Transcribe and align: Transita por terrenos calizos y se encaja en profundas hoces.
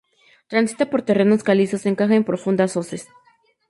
Transita 0.47 0.89
por 0.89 1.03
terrenos 1.03 1.43
calizos 1.43 1.81
y 1.81 1.83
se 1.83 1.89
encaja 1.89 2.15
en 2.15 2.23
profundas 2.23 2.75
hoces. 2.75 3.07